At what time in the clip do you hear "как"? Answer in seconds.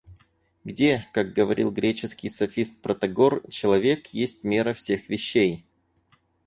1.13-1.31